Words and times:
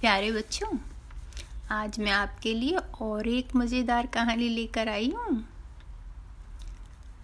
प्यारे 0.00 0.30
बच्चों, 0.32 0.76
आज 1.70 1.98
मैं 1.98 2.10
आपके 2.12 2.52
लिए 2.54 2.76
और 3.02 3.28
एक 3.28 3.54
मज़ेदार 3.56 4.06
कहानी 4.06 4.48
लेकर 4.48 4.88
आई 4.88 5.10
हूँ। 5.10 5.38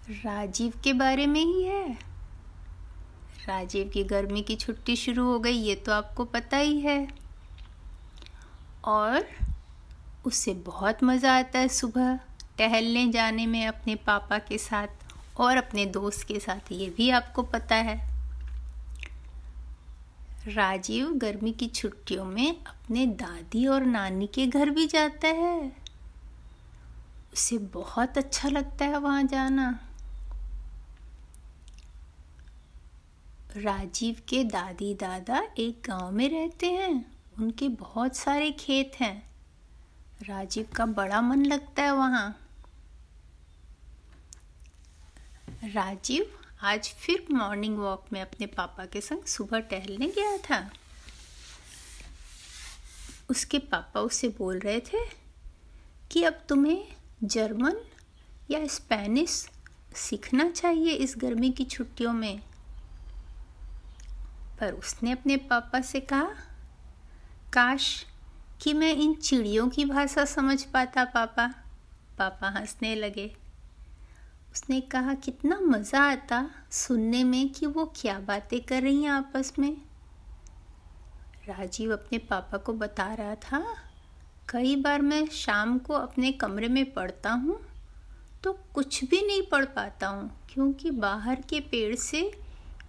राजीव 0.09 0.73
के 0.83 0.93
बारे 0.93 1.27
में 1.27 1.39
ही 1.39 1.63
है। 1.63 1.91
राजीव 3.47 3.89
की 3.89 4.03
गर्मी 4.03 4.41
की 4.41 4.55
छुट्टी 4.55 4.95
शुरू 4.95 5.25
हो 5.25 5.37
गई, 5.39 5.51
ये 5.51 5.75
तो 5.75 5.91
आपको 5.91 6.25
पता 6.25 6.57
ही 6.57 6.79
है। 6.79 7.07
और 8.85 9.25
उसे 10.25 10.53
बहुत 10.65 11.03
मज़ा 11.03 11.37
आता 11.37 11.59
है 11.59 11.67
सुबह 11.67 12.19
टहलने 12.57 13.07
जाने 13.11 13.45
में 13.45 13.65
अपने 13.67 13.95
पापा 13.95 14.37
के 14.39 14.57
साथ 14.57 15.39
और 15.39 15.57
अपने 15.57 15.85
दोस्त 15.85 16.27
के 16.27 16.39
साथ, 16.39 16.71
ये 16.71 16.89
भी 16.97 17.09
आपको 17.11 17.43
पता 17.45 17.75
है। 17.75 18.14
राजीव 20.47 21.13
गर्मी 21.13 21.51
की 21.51 21.67
छुट्टियों 21.67 22.25
में 22.25 22.63
अपने 22.63 23.05
दादी 23.05 23.67
और 23.67 23.85
नानी 23.85 24.27
के 24.27 24.47
घर 24.47 24.69
भी 24.69 24.87
जाता 24.87 25.27
है। 25.27 25.77
उसे 27.33 27.57
बहुत 27.57 28.17
अच्छा 28.17 28.49
लगता 28.49 28.85
है 28.85 28.97
वहाँ 28.97 29.23
जाना। 29.23 29.79
राजीव 33.57 34.21
के 34.29 34.43
दादी 34.43 34.93
दादा 34.93 35.47
एक 35.57 35.83
गाँव 35.85 36.11
में 36.11 36.29
रहते 36.29 36.71
हैं। 36.71 37.17
उनके 37.39 37.69
बहुत 37.69 38.15
सारे 38.15 38.51
खेत 38.51 38.91
हैं। 38.99 39.29
राजीव 40.21 40.67
का 40.75 40.85
बड़ा 40.85 41.21
मन 41.21 41.45
लगता 41.45 41.83
है 41.83 41.91
वहाँ। 41.91 42.47
राजीव 45.63 46.39
आज 46.65 46.89
फिर 46.89 47.25
मॉर्निंग 47.31 47.77
वॉक 47.77 48.05
में 48.13 48.21
अपने 48.21 48.45
पापा 48.45 48.85
के 48.85 49.01
संग 49.01 49.23
सुबह 49.23 49.59
टहलने 49.59 50.07
गया 50.07 50.37
था। 50.37 50.71
उसके 53.29 53.59
पापा 53.59 53.99
उसे 53.99 54.27
बोल 54.27 54.59
रहे 54.59 54.79
थे 54.79 54.97
कि 56.11 56.23
अब 56.23 56.41
तुम्हें 56.49 56.87
जर्मन 57.23 57.73
या 58.51 58.67
स्पेनिश 58.67 59.49
सीखना 59.95 60.49
चाहिए 60.49 60.93
इस 60.93 61.13
गर्मी 61.17 61.51
की 61.51 61.65
छुट्टियों 61.65 62.13
में। 62.13 62.41
पर 64.59 64.73
उसने 64.73 65.11
अपने 65.11 65.37
पापा 65.37 65.81
से 65.81 65.99
कहा, 65.99 66.29
काश 67.53 68.05
कि 68.61 68.73
मैं 68.73 68.93
इन 68.93 69.15
चिड़ियों 69.15 69.69
की 69.69 69.85
भाषा 69.85 70.25
समझ 70.25 70.63
पाता 70.63 71.03
पापा। 71.03 71.47
पापा 72.17 72.49
हंसने 72.49 72.95
लगे। 72.95 73.44
उसने 74.55 74.79
कहा, 74.81 75.13
कितना 75.15 75.59
मज़ा 75.61 76.01
आता 76.01 76.45
सुनने 76.71 77.23
में 77.23 77.49
कि 77.49 77.65
वो 77.67 77.85
क्या 77.95 78.17
बातें 78.19 78.59
कर 78.61 78.81
रही 78.81 79.01
हैं 79.03 79.09
आपस 79.11 79.51
में. 79.59 79.75
राजीव 81.47 81.91
अपने 81.93 82.17
पापा 82.19 82.57
को 82.57 82.73
बता 82.73 83.13
रहा 83.13 83.35
था, 83.41 83.63
कई 84.49 84.75
बार 84.75 85.01
मैं 85.01 85.25
शाम 85.33 85.77
को 85.77 85.93
अपने 85.93 86.31
कमरे 86.33 86.67
में 86.67 86.85
पढ़ता 86.93 87.31
हूँ 87.33 87.59
तो 88.43 88.53
कुछ 88.73 89.03
भी 89.03 89.21
नहीं 89.21 89.41
पढ़ 89.51 89.65
पाता 89.65 90.07
हूँ, 90.07 90.29
क्योंकि 90.49 90.91
बाहर 90.93 91.41
के 91.49 91.59
पेड़ 91.61 91.95
से 91.97 92.29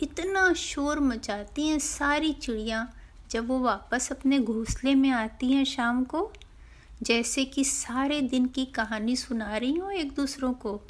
इतना 0.03 0.53
शोर 0.55 1.01
मचाती 1.03 1.69
हैं 1.69 1.79
सारी 1.81 2.33
चिड़िया, 2.35 2.89
जब 3.31 3.49
वो 3.49 3.59
वापस 3.61 4.11
अपने 4.13 4.39
घोंसले 4.41 4.95
में 4.95 5.11
आती 5.11 5.53
हैं 5.53 5.65
शाम 5.67 6.05
को, 6.05 6.31
जैसे 7.03 7.45
कि 7.45 7.65
सारे 7.67 8.21
दिन 8.23 8.47
की 8.47 8.65
कहानी 8.67 9.17
सुना 9.17 9.57
रही 9.57 9.75
हूँ 9.75 9.93
एक 9.93 10.15
दूसरों 10.15 10.53
को। 10.55 10.81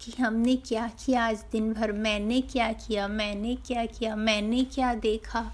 कि 0.00 0.22
हमने 0.22 0.56
क्या 0.56 0.88
किया 0.88 1.26
आज 1.26 1.44
दिन 1.52 1.72
भर? 1.72 1.92
मैंने 1.92 2.40
क्या 2.40 2.72
किया? 2.72 3.08
मैंने 3.08 3.56
क्या 3.56 3.86
किया? 3.86 4.16
मैंने 4.16 4.64
क्या 4.64 4.94
देखा? 4.94 5.52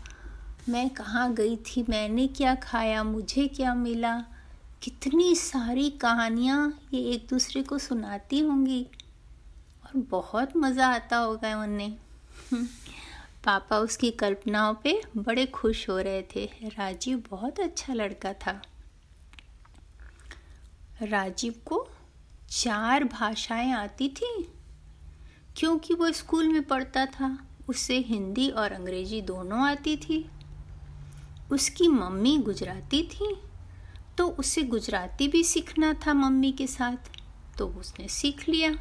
मैं 0.69 0.91
कहाँ 0.91 1.34
गई 1.34 1.56
थी? 1.56 1.86
मैंने 1.89 2.28
क्या 2.28 2.55
खाया? 2.55 3.05
मुझे 3.05 3.48
क्या 3.48 3.74
मिला? 3.74 4.24
कितनी 4.83 5.34
सारी 5.34 5.91
कहानियाँ 5.91 6.80
ये 6.92 7.00
एक 7.00 7.27
दूसरे 7.30 7.62
को 7.62 7.78
सुनाती 7.78 8.39
होंगी। 8.39 8.86
और 9.84 9.90
बहुत 9.96 10.56
मज़ा 10.56 10.89
आता 10.89 11.17
होगा 11.17 11.58
उन्हें। 11.58 11.96
पापा 13.45 13.79
उसकी 13.79 14.11
कल्पनाओं 14.11 14.74
पे 14.74 15.02
बड़े 15.17 15.46
खुश 15.46 15.89
हो 15.89 15.98
रहे 15.98 16.23
थे। 16.23 16.51
राजीव 16.64 17.23
बहुत 17.30 17.61
अच्छा 17.61 17.95
लड़का 17.95 18.33
था। 18.33 18.62
राजीव 21.02 21.55
को 21.67 21.89
चार 22.51 23.05
भाषाएँ 23.05 23.73
आती 23.73 24.08
थी। 24.08 24.33
क्योंकि 25.57 25.95
वो 25.95 26.11
स्कूल 26.12 26.48
में 26.48 26.62
पढ़ता 26.62 27.05
था 27.07 27.36
उसे 27.68 27.98
हिंदी 27.98 28.48
और 28.51 28.73
अंग्रेज़ी 28.73 29.20
दोनों 29.23 29.61
आती 29.61 29.96
थी। 29.96 30.24
उसकी 31.52 31.89
मम्मी 31.89 32.36
गुजराती 32.39 33.02
थी 33.02 33.35
तो 34.18 34.29
उसे 34.30 34.62
गुजराती 34.62 35.29
भी 35.29 35.42
सीखना 35.45 35.92
था 36.06 36.14
मम्मी 36.14 36.52
के 36.52 36.67
साथ 36.67 37.11
तो 37.58 37.67
उसने 37.70 38.08
सीख 38.08 38.48
लिया। 38.48 38.73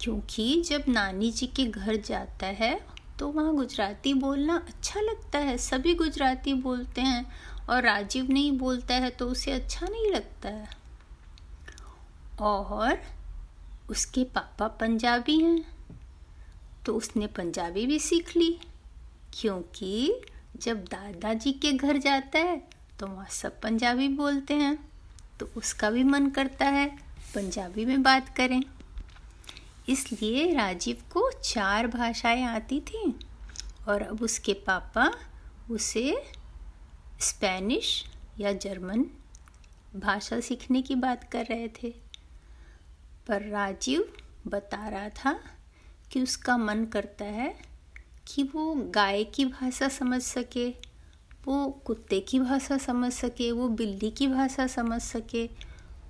क्योंकि 0.00 0.62
जब 0.62 0.84
नानी 0.88 1.30
जी 1.30 1.46
के 1.46 1.64
घर 1.64 1.96
जाता 1.96 2.46
है 2.46 2.78
तो 3.18 3.28
वहाँ 3.28 3.54
गुजराती 3.54 4.14
बोलना 4.14 4.56
अच्छा 4.68 5.00
लगता 5.00 5.38
है। 5.38 5.56
सभी 5.58 5.94
गुजराती 5.94 6.54
बोलते 6.54 7.00
हैं 7.00 7.26
और 7.70 7.82
राजीव 7.82 8.30
नहीं 8.30 8.52
बोलता 8.58 8.94
है 8.94 9.10
तो 9.10 9.28
उसे 9.28 9.52
अच्छा 9.52 9.86
नहीं 9.86 10.10
लगता 10.12 10.48
है। 10.48 10.83
और 12.40 12.98
उसके 13.90 14.24
पापा 14.24 14.68
पंजाबी 14.80 15.38
हैं। 15.38 15.64
तो 16.86 16.94
उसने 16.94 17.26
पंजाबी 17.26 17.86
भी 17.86 17.98
सीख 17.98 18.36
ली, 18.36 18.58
क्योंकि 19.32 20.22
जब 20.56 20.84
दादाजी 20.84 21.52
के 21.52 21.72
घर 21.72 21.98
जाता 21.98 22.38
है 22.38 22.56
तो 23.00 23.06
वहाँ 23.06 23.28
सब 23.32 23.60
पंजाबी 23.60 24.08
बोलते 24.08 24.54
हैं। 24.54 24.76
तो 25.40 25.48
उसका 25.56 25.90
भी 25.90 26.02
मन 26.04 26.28
करता 26.30 26.66
है 26.66 26.86
पंजाबी 27.34 27.84
में 27.84 28.02
बात 28.02 28.28
करें। 28.36 28.62
इसलिए 29.88 30.52
राजीव 30.54 31.02
को 31.12 31.30
चार 31.44 31.86
भाषाएँ 31.86 32.44
आती 32.44 32.80
थी, 32.80 33.14
और 33.88 34.02
अब 34.02 34.22
उसके 34.22 34.52
पापा 34.66 35.10
उसे 35.70 36.16
स्पेनिश 37.20 38.04
या 38.38 38.52
जर्मन 38.54 39.04
भाषा 39.96 40.40
सीखने 40.40 40.82
की 40.82 40.94
बात 40.94 41.30
कर 41.32 41.44
रहे 41.44 41.68
थे। 41.82 42.03
पर 43.26 43.42
राजीव 43.42 44.12
बता 44.46 44.88
रहा 44.88 45.08
था 45.08 45.40
कि 46.12 46.22
उसका 46.22 46.56
मन 46.56 46.84
करता 46.84 47.24
है 47.24 47.58
कि 48.28 48.42
वो 48.42 48.74
गाय 48.74 49.24
की 49.24 49.44
भाषा 49.44 49.88
समझ 49.88 50.22
सके, 50.22 50.70
वो 51.46 51.70
कुत्ते 51.70 52.20
की 52.20 52.40
भाषा 52.40 52.78
समझ 52.78 53.12
सके, 53.12 53.52
वो 53.52 53.68
बिल्ली 53.68 54.10
की 54.10 54.26
भाषा 54.26 54.66
समझ 54.66 55.02
सके, 55.02 55.46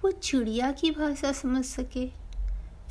वो 0.02 0.10
चिड़िया 0.10 0.72
की 0.72 0.90
भाषा 0.90 1.32
समझ 1.32 1.64
सके। 1.64 2.10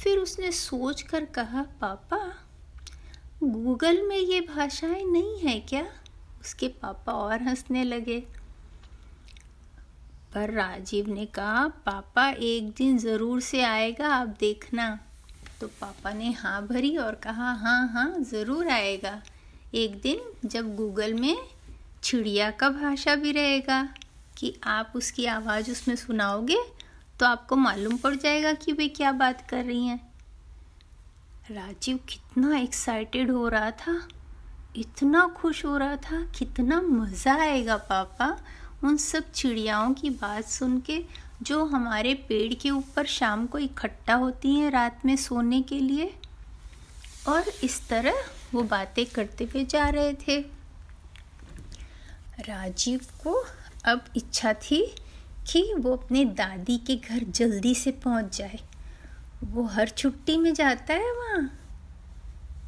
फिर 0.04 0.18
उसने 0.18 0.52
सोच 0.52 1.02
कर 1.02 1.26
कहा, 1.26 1.64
पापा, 1.82 2.36
गूगल 3.44 4.02
में 4.02 4.18
ये 4.18 4.42
भाषाएँ 4.42 5.04
नहीं 5.04 5.40
है 5.40 5.60
क्या? 5.60 5.88
उसके 6.42 6.68
पापा 6.68 7.12
और 7.12 7.42
हंसने 7.42 7.84
लगे। 7.84 8.28
पर 10.34 10.52
राजीव 10.52 11.10
ने 11.10 11.26
कहा, 11.26 11.68
पापा, 11.86 12.30
एक 12.30 12.70
दिन 12.70 12.98
ज़रूर 12.98 13.42
से 13.42 13.62
आएगा, 13.64 14.08
आप 14.10 14.28
देखना। 14.40 15.00
तो 15.62 15.68
पापा 15.82 16.14
ने 16.14 16.32
हाँ 16.34 16.66
भरी 16.68 16.96
और 16.98 17.16
कहा 17.16 17.52
हाँ 17.54 17.88
हाँ 17.88 18.14
ज़रूर 18.22 18.70
आएगा। 18.70 19.22
एक 19.74 20.00
दिन 20.02 20.22
जब 20.46 20.76
गूगल 20.76 21.14
में 21.14 21.36
चिड़िया 22.04 22.50
का 22.52 22.70
भाषा 22.72 23.16
भी 23.16 23.32
रहेगा, 23.32 23.88
कि 24.38 24.54
आप 24.64 24.94
उसकी 24.96 25.26
आवाज़ 25.28 25.70
उसमें 25.72 25.96
सुनाओगे 25.96 26.58
तो 27.20 27.26
आपको 27.26 27.56
मालूम 27.56 27.98
पड़ 27.98 28.14
जाएगा 28.16 28.54
कि 28.56 28.72
वे 28.72 28.88
क्या 28.90 29.12
बात 29.14 29.42
कर 29.50 29.64
रही 29.66 29.86
हैं। 29.88 30.00
राजीव 31.52 32.00
कितना 32.10 32.58
एक्साइटेड 32.58 33.32
हो 33.32 33.48
रहा 33.48 33.72
था, 33.72 33.96
इतना 34.76 35.26
खुश 35.38 35.64
हो 35.66 35.78
रहा 35.78 35.96
था, 35.98 36.24
कितना 36.38 36.82
मज़ा 36.82 37.36
आएगा, 37.36 37.78
पापा। 37.80 38.28
उन 38.84 38.98
सब 38.98 39.32
चिड़ियाओं 39.32 39.94
की 39.94 40.10
बात 40.10 40.46
सुन 40.46 40.80
के, 40.80 41.00
जो 41.42 41.64
हमारे 41.66 42.14
पेड़ 42.30 42.54
के 42.54 42.70
ऊपर 42.70 43.06
शाम 43.06 43.46
को 43.48 43.58
इकट्ठा 43.58 44.14
होती 44.14 44.56
हैं 44.56 44.72
रात 44.72 45.06
में 45.06 45.16
सोने 45.16 45.62
के 45.62 45.80
लिए, 45.80 46.14
और 47.28 47.44
इस 47.64 47.88
तरह 47.90 48.24
वो 48.54 48.64
बातें 48.64 49.06
करते 49.06 49.44
हुए 49.44 49.64
जा 49.66 49.88
रहे 49.90 50.14
थे। 50.14 50.40
राजीव 52.40 53.02
को 53.24 53.44
अब 53.86 54.06
इच्छा 54.18 54.54
थी 54.54 54.86
कि 55.52 55.74
वो 55.74 55.96
अपने 55.96 56.26
दादी 56.26 56.78
के 56.78 56.96
घर 56.96 57.24
जल्दी 57.30 57.76
से 57.76 57.92
पहुँच 57.92 58.38
जाए। 58.38 58.60
वो 59.44 59.64
हर 59.66 59.90
छुट्टी 59.90 60.38
में 60.38 60.54
जाता 60.54 60.94
है 60.94 61.12
वहाँ। 61.14 61.50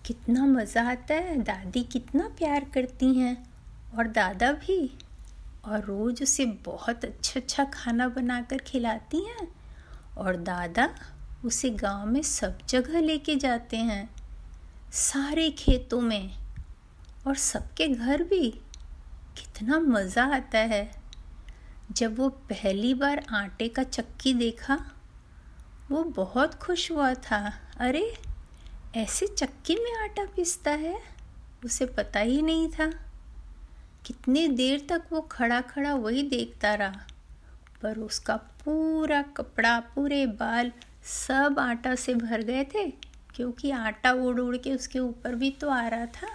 कितना 0.06 0.46
मज़ा 0.46 0.90
आता 0.92 1.14
है, 1.14 1.38
दादी 1.44 1.84
कितना 1.84 2.28
प्यार 2.38 2.66
करती 2.74 3.14
हैं, 3.14 3.38
और 3.98 4.08
दादा 4.08 4.52
भी। 4.52 4.78
और 5.66 5.82
रोज़ 5.82 6.24
उसे 6.24 6.46
बहुत 6.46 7.06
अच्छा 7.06 7.40
अच्छा 7.40 7.64
खाना 7.64 8.08
बनाकर 8.08 8.58
खिलाती 8.58 9.26
हैं। 9.26 9.48
और 10.18 10.36
दादा 10.36 10.96
उसे 11.46 11.70
गाँव 11.70 12.06
में 12.06 12.22
सब 12.22 12.58
जगह 12.70 13.00
लेके 13.02 13.36
जाते 13.36 13.78
हैं, 13.78 14.16
सारे 14.92 15.52
खेतों 15.52 16.02
में, 16.02 16.38
और 17.28 17.36
सबके 17.36 17.88
घर 17.88 18.24
भी। 18.24 18.52
कितना 19.38 19.80
मज़ा 19.80 20.36
आता 20.36 20.60
है। 20.60 20.92
जब 21.92 22.18
वो 22.20 22.30
पहली 22.30 22.94
बार 22.94 23.26
आटे 23.30 23.68
का 23.68 23.84
चक्की 23.84 24.34
देखा, 24.34 24.92
वो 25.92 26.04
बहुत 26.04 26.54
खुश 26.54 26.92
हुआ 26.92 27.14
था। 27.14 27.54
अरे, 27.78 28.18
ऐसे 28.96 29.28
चक्की 29.28 29.76
में 29.76 29.98
आटा 29.98 30.26
पीसता 30.26 30.72
है? 30.72 31.02
उसे 31.66 31.86
पता 31.86 32.20
ही 32.20 32.42
नहीं 32.42 32.70
था। 32.70 32.92
कितनी 34.06 34.48
देर 34.50 34.86
तक 34.90 35.04
वो 35.12 35.22
खड़ा 35.22 35.60
खड़ा 35.63 35.94
वही 35.96 36.24
देखता 36.24 36.74
रहा। 36.75 37.06
पर 37.81 38.00
उसका 38.00 38.36
पूरा 38.63 39.22
कपड़ा, 39.38 39.80
पूरे 39.96 40.25
बाल 40.25 40.72
सब 41.06 41.60
आटा 41.60 41.96
से 41.96 42.13
भर 42.16 42.42
गए 42.42 42.63
थे, 42.66 42.90
क्योंकि 43.36 43.72
आटा 43.72 44.12
उड़ 44.13 44.40
उड़ 44.40 44.57
के 44.57 44.74
उसके 44.75 45.00
ऊपर 45.00 45.36
भी 45.36 45.50
तो 45.52 45.69
आ 45.69 45.88
रहा 45.88 46.06
था। 46.07 46.28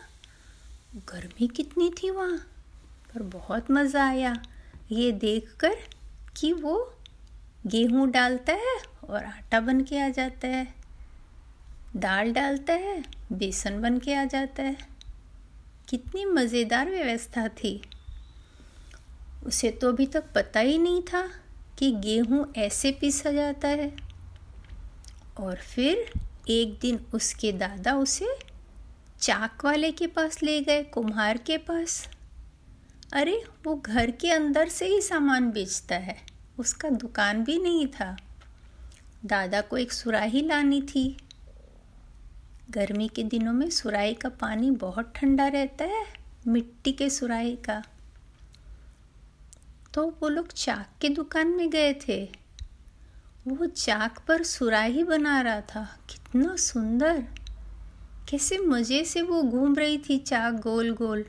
गर्मी 1.08 1.46
कितनी 1.49 1.90
थी 1.93 2.11
वहाँ, 2.11 2.37
पर 3.14 3.22
बहुत 3.22 3.70
मज़ा 3.70 4.06
आया। 4.06 4.34
ये 4.93 5.11
देखकर 5.14 5.76
कि 6.37 6.52
वो 6.52 6.76
गेहूँ 7.67 8.11
डालता 8.11 8.52
है 8.52 8.76
और 9.05 9.25
आटा 9.25 9.61
बन 9.61 9.81
के 9.81 10.00
आ 10.00 10.08
जाता 10.08 10.49
है, 10.49 10.67
दाल 11.96 12.32
डालता 12.32 12.72
है, 12.75 13.02
बेसन 13.32 13.81
बन 13.82 13.99
के 13.99 14.14
आ 14.14 14.25
जाता 14.25 14.62
है। 14.62 14.76
कितनी 15.90 16.25
मज़ेदार 16.25 16.90
व्यवस्था 16.90 17.48
थी। 17.48 17.82
उसे 19.46 19.70
तो 19.70 19.88
अभी 19.88 20.06
तक 20.06 20.25
पता 20.34 20.60
ही 20.60 20.78
नहीं 20.78 21.02
था 21.02 21.31
कि 21.78 21.92
गेहूँ 21.92 22.52
ऐसे 22.56 22.92
पीसा 22.92 23.32
जाता 23.32 23.69
है। 23.69 23.96
और 25.40 25.56
फिर 25.56 26.12
एक 26.48 26.78
दिन 26.81 27.06
उसके 27.14 27.52
दादा 27.52 27.94
उसे 27.94 28.28
चाक 29.20 29.64
वाले 29.64 29.92
के 29.92 30.06
पास 30.06 30.42
ले 30.42 30.60
गए, 30.60 30.82
कुम्हार 30.82 31.38
के 31.38 31.58
पास। 31.58 32.08
अरे, 33.12 33.44
वो 33.66 33.76
घर 33.76 34.10
के 34.10 34.31
अंदर 34.31 34.69
से 34.69 34.86
ही 34.86 35.00
सामान 35.00 35.50
बेचता 35.50 35.96
है, 35.96 36.16
उसका 36.58 36.88
दुकान 36.88 37.44
भी 37.44 37.58
नहीं 37.58 37.86
था। 37.86 38.16
दादा 39.25 39.60
को 39.60 39.76
एक 39.76 39.93
सुराही 39.93 40.43
लानी 40.43 40.82
थी। 40.82 41.16
गर्मी 42.70 43.08
के 43.08 43.22
दिनों 43.22 43.52
में 43.52 43.70
सुराई 43.70 44.14
का 44.14 44.28
पानी 44.28 44.70
बहुत 44.70 45.12
ठंडा 45.17 45.46
रहता 45.49 45.84
है, 45.84 46.06
मिट्टी 46.46 46.93
के 46.93 47.11
सुराई 47.11 47.56
का। 47.56 47.82
तो 49.94 50.06
वो 50.20 50.28
लोग 50.28 50.52
चाक 50.52 50.88
के 51.00 51.08
दुकान 51.08 51.49
में 51.49 51.70
गए 51.70 51.93
थे। 52.08 52.32
वो 53.49 53.67
चाक 53.67 54.19
पर 54.28 54.43
सुराही 54.43 55.05
बना 55.05 55.40
रहा 55.40 55.61
था। 55.61 55.84
कितना 56.11 56.56
सुंदर। 56.56 57.25
कैसे 58.28 58.58
मज़े 58.58 59.05
से 59.05 59.22
वो 59.22 59.43
घूम 59.43 59.75
रही 59.75 59.99
थी 59.99 60.19
चाक 60.19 60.55
गोल 60.55 60.90
गोल 60.90 61.25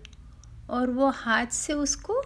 और 0.70 0.90
वो 0.90 1.10
हाथ 1.10 1.48
से 1.48 1.74
उसको 1.74 2.22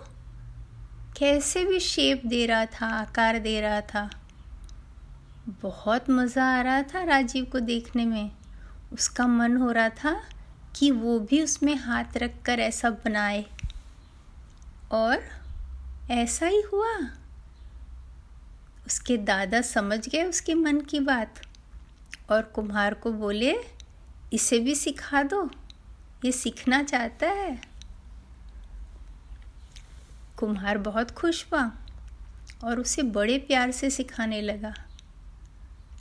कैसे 1.17 1.65
भी 1.65 1.79
शेप 1.79 2.21
दे 2.25 2.45
रहा 2.45 2.65
था, 2.65 2.87
आकार 2.87 3.39
दे 3.39 3.61
रहा 3.61 3.81
था। 3.81 4.09
बहुत 5.61 6.09
मज़ा 6.09 6.45
आ 6.59 6.61
रहा 6.61 6.81
था 6.81 7.03
राजीव 7.03 7.45
को 7.45 7.59
देखने 7.59 8.05
में। 8.05 8.31
उसका 8.95 9.27
मन 9.27 9.57
हो 9.57 9.71
रहा 9.71 9.89
था 9.89 10.29
कि 10.75 10.91
वो 10.91 11.19
भी 11.19 11.43
उसमें 11.43 11.75
हाथ 11.75 12.05
रख 12.17 12.41
कर 12.45 12.59
ऐसा 12.59 12.89
बनाए। 12.89 13.45
और 14.91 15.23
ऐसा 16.11 16.45
ही 16.45 16.61
हुआ। 16.61 16.97
उसके 18.87 19.17
दादा 19.17 19.61
समझ 19.61 20.09
गए 20.09 20.23
उसके 20.23 20.53
मन 20.53 20.81
की 20.81 20.99
बात 20.99 21.41
और 22.29 22.41
कुम्हार 22.41 22.93
को 22.93 23.11
बोले, 23.11 23.55
इसे 24.33 24.59
भी 24.59 24.75
सिखा 24.75 25.23
दो, 25.23 25.49
ये 26.25 26.31
सीखना 26.31 26.83
चाहता 26.83 27.27
है। 27.27 27.61
कुम्हार 30.37 30.77
बहुत 30.77 31.11
खुश 31.11 31.45
हुआ 31.53 31.71
और 32.63 32.79
उसे 32.79 33.03
बड़े 33.03 33.37
प्यार 33.37 33.71
से 33.71 33.89
सिखाने 33.89 34.41
लगा। 34.41 34.73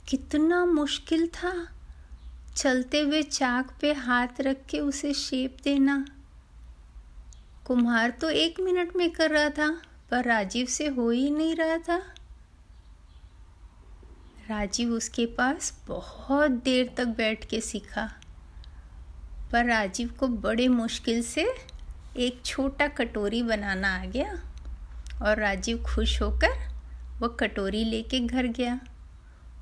कितना 0.07 0.65
मुश्किल 0.65 1.27
था। 1.27 1.74
चलते 2.55 2.99
हुए 2.99 3.21
चाक 3.23 3.71
पे 3.81 3.91
हाथ 3.93 4.41
रख 4.41 4.65
के 4.69 4.79
उसे 4.79 5.13
शेप 5.13 5.57
देना। 5.63 6.05
कुम्हार 7.65 8.09
तो 8.11 8.29
एक 8.29 8.59
मिनट 8.59 8.95
में 8.95 9.09
कर 9.11 9.31
रहा 9.31 9.49
था, 9.49 9.67
पर 10.11 10.25
राजीव 10.25 10.65
से 10.65 10.87
हो 10.87 11.09
ही 11.09 11.29
नहीं 11.29 11.55
रहा 11.55 11.77
था। 11.79 11.97
राजीव 14.49 14.91
उसके 14.93 15.25
पास 15.25 15.73
बहुत 15.87 16.51
देर 16.63 16.93
तक 16.97 17.07
बैठ 17.17 17.45
के 17.45 17.61
सीखा, 17.61 18.09
पर 19.51 19.65
राजीव 19.65 20.13
को 20.19 20.27
बड़े 20.27 20.67
मुश्किल 20.67 21.21
से 21.23 21.47
एक 22.17 22.41
छोटा 22.45 22.87
कटोरी 22.87 23.43
बनाना 23.43 23.95
आ 23.95 24.05
गया 24.05 24.33
और 25.21 25.39
राजीव 25.39 25.83
खुश 25.85 26.21
होकर 26.21 26.57
वह 27.19 27.35
कटोरी 27.39 27.83
लेके 27.83 28.19
घर 28.19 28.47
गया 28.47 28.79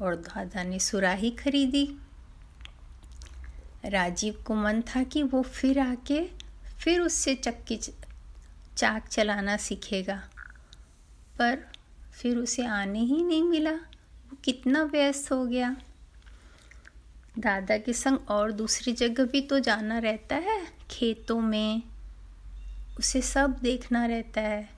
और 0.02 0.16
दादा 0.18 0.64
ने 0.64 0.80
सुराही 0.80 1.32
खरीदी। 1.32 1.88
राजीव 3.86 4.44
को 4.48 4.56
मन 4.56 4.82
था 4.82 5.04
कि 5.04 5.24
वो 5.24 5.42
फिर 5.42 5.80
आके 5.80 6.22
फिर 6.80 7.02
उससे 7.02 7.36
चक्की 7.36 7.78
चाक 8.78 9.08
चलाना 9.08 9.58
सीखेगा। 9.58 10.24
पर 11.40 11.68
फिर 12.14 12.38
उसे 12.38 12.66
आने 12.66 13.00
ही 13.00 13.24
नहीं 13.24 13.44
मिला। 13.44 13.72
वो 13.72 14.38
कितना 14.44 14.84
व्यस्त 14.84 15.32
हो 15.32 15.46
गया। 15.46 15.76
दादा 17.40 17.78
के 17.78 17.94
संग 17.94 18.30
और 18.30 18.52
दूसरी 18.52 18.94
जगह 18.94 19.26
भी 19.26 19.42
तो 19.42 19.60
जाना 19.60 20.00
रहता 20.00 20.36
है, 20.36 20.68
खेतों 20.92 21.40
में। 21.42 21.84
उसे 23.00 23.22
सब 23.22 23.60
देखना 23.62 24.06
रहता 24.06 24.42
है। 24.42 24.70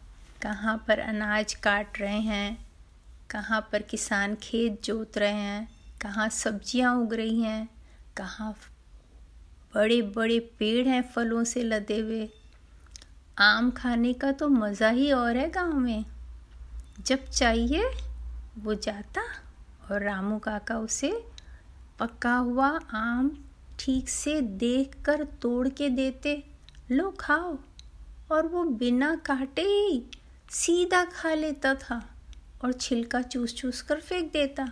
कहाँ 0.42 0.86
पर 0.88 1.00
अनाज 1.00 1.54
काट 1.54 2.00
रहे 2.02 2.20
हैं, 2.20 2.68
कहाँ 3.30 3.70
पर 3.72 3.82
किसान 3.82 4.36
खेत 4.36 4.84
जोत 4.84 5.18
रहे 5.18 5.34
हैं, 5.34 5.68
कहाँ 6.02 6.30
सब्ज़ियाँ 6.30 6.96
उग 6.96 7.14
रही 7.14 7.42
हैं, 7.42 7.70
कहाँ 8.18 8.52
बड़े 9.76 10.02
बड़े 10.16 10.40
पेड़ 10.60 10.88
हैं 10.88 11.02
फलों 11.10 11.44
से 11.44 11.64
लदे 11.64 12.00
हुए। 12.00 12.28
आम 13.38 13.72
खाने 13.72 14.14
का 14.14 14.32
तो 14.32 14.48
मज़ा 14.50 14.90
ही 14.90 15.12
और 15.12 15.38
है 15.38 15.50
गाँव 15.50 15.74
में। 15.74 16.06
जब 17.00 17.26
चाहिए, 17.26 17.90
वो 18.58 18.74
जाता 18.74 19.22
और 19.92 20.04
रामू 20.04 20.38
काका 20.40 20.78
उसे 20.78 21.12
पका 22.00 22.36
हुआ 22.36 22.68
आम 22.94 23.32
ठीक 23.80 24.10
से 24.10 24.40
देख 24.42 24.96
कर 25.06 25.24
तोड़ 25.42 25.68
के 25.70 25.90
देते। 25.90 26.44
लो 26.92 27.10
खाओ। 27.20 27.58
और 28.32 28.48
वो 28.48 28.64
बिना 28.64 29.16
काटे 29.16 29.62
ही 29.62 30.04
सीधा 30.52 31.04
खा 31.06 31.34
लेता 31.34 31.76
था 31.76 32.02
और 32.64 32.74
छिलका 32.74 33.22
चूस 33.22 33.56
चूस 33.56 33.82
कर 33.82 34.00
फेंक 34.00 34.32
देता। 34.34 34.66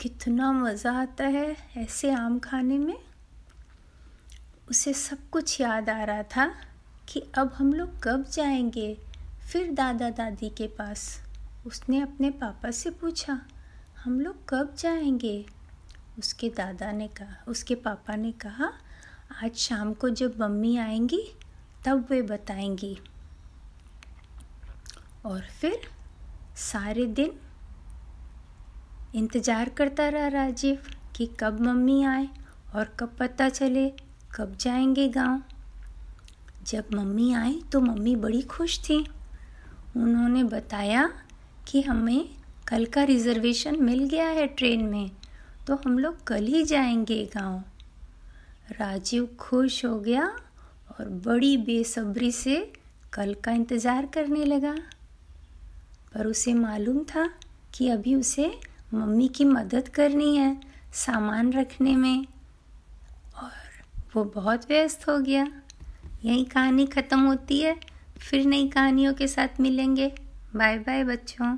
कितना 0.00 0.52
मज़ा 0.52 0.92
आता 0.92 1.26
है 1.26 1.56
ऐसे 1.76 2.10
आम 2.10 2.38
खाने 2.38 2.78
में। 2.78 2.96
उसे 4.70 4.92
सब 4.92 5.18
कुछ 5.30 5.60
याद 5.60 5.90
आ 5.90 6.04
रहा 6.04 6.22
था 6.22 6.54
कि 7.08 7.22
अब 7.38 7.52
हम 7.54 7.72
लोग 7.72 8.02
कब 8.02 8.24
जाएँगे 8.24 8.98
फिर 9.52 9.72
दादा 9.72 10.10
दादी 10.10 10.48
के 10.48 10.66
पास। 10.66 11.22
उसने 11.66 12.00
अपने 12.00 12.30
पापा 12.30 12.70
से 12.70 12.90
पूछा, 12.90 13.40
हम 14.04 14.20
लोग 14.20 14.36
कब 14.48 14.74
जाएँगे? 14.78 15.46
उसके 16.18 16.48
दादा 16.48 16.92
ने 16.92 17.08
कहा, 17.08 17.36
उसके 17.48 17.74
पापा 17.74 18.16
ने 18.16 18.32
कहा, 18.32 18.72
आज 19.44 19.54
शाम 19.54 19.92
को 19.92 20.08
जब 20.08 20.40
मम्मी 20.40 20.76
आएँगी, 20.76 21.22
तब 21.84 22.06
वे 22.10 22.22
बताएँगी। 22.22 22.98
और 25.26 25.40
फिर 25.60 25.80
सारे 26.56 27.06
दिन 27.06 27.32
इंतज़ार 29.14 29.68
करता 29.68 30.08
रहा 30.08 30.28
राजीव 30.28 30.82
कि 31.16 31.26
कब 31.40 31.60
मम्मी 31.60 32.02
आए 32.04 32.28
और 32.74 32.84
कब 33.00 33.16
पता 33.20 33.48
चले 33.48 34.07
कब 34.28 34.56
जाएँगे 34.60 35.08
गाँव? 35.08 35.42
जब 36.66 36.84
मम्मी 36.94 37.32
आई 37.34 37.60
तो 37.72 37.80
मम्मी 37.80 38.14
बड़ी 38.16 38.42
खुश 38.42 38.78
थी। 38.80 38.98
उन्होंने 39.96 40.42
बताया 40.44 41.08
कि 41.68 41.82
हमें 41.82 42.28
कल 42.68 42.84
का 42.84 43.02
रिज़र्वेशन 43.02 43.82
मिल 43.82 44.04
गया 44.08 44.26
है 44.28 44.46
ट्रेन 44.46 44.84
में 44.84 45.10
तो 45.66 45.74
हम 45.76 45.98
लोग 45.98 46.22
कल 46.26 46.46
ही 46.46 46.62
जाएँगे 46.64 47.24
गाँव। 47.36 47.62
राजीव 48.80 49.28
खुश 49.40 49.84
हो 49.84 49.98
गया 50.00 50.26
और 50.90 51.08
बड़ी 51.26 51.56
बेसब्री 51.56 52.30
से 52.32 52.60
कल 53.12 53.34
का 53.34 53.52
इंतज़ार 53.52 54.06
करने 54.06 54.44
लगा। 54.44 54.74
पर 56.14 56.26
उसे 56.26 56.54
मालूम 56.54 57.02
था 57.04 57.28
कि 57.74 57.88
अभी 57.88 58.14
उसे 58.14 58.50
मम्मी 58.94 59.28
की 59.28 59.44
मदद 59.44 59.88
करनी 59.88 60.36
है 60.36 60.56
सामान 60.96 61.52
रखने 61.52 61.96
में। 61.96 62.26
वो 64.16 64.24
बहुत 64.24 64.68
व्यस्त 64.68 65.08
हो 65.08 65.18
गया। 65.18 65.46
यही 66.24 66.44
कहानी 66.44 66.86
ख़त्म 66.86 67.20
होती 67.20 67.60
है, 67.60 67.76
फिर 68.20 68.46
नई 68.46 68.68
कहानियों 68.68 69.14
के 69.14 69.28
साथ 69.28 69.60
मिलेंगे। 69.60 70.12
बाय 70.56 70.78
बाय 70.78 71.04
बच्चों। 71.04 71.56